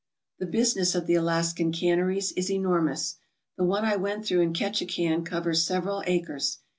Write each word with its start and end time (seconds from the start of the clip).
The 0.39 0.47
business 0.47 0.95
of 0.95 1.05
the 1.05 1.13
Alaskan 1.13 1.71
canneries 1.71 2.31
is 2.31 2.49
enormous. 2.49 3.17
The 3.55 3.63
one 3.63 3.85
I 3.85 3.97
went 3.97 4.25
through 4.25 4.41
in 4.41 4.51
Ketchikan 4.51 5.23
covers 5.23 5.63
several 5.63 6.01
acres. 6.07 6.57